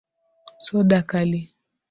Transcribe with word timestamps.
Soda 0.65 0.99
kali. 1.11 1.41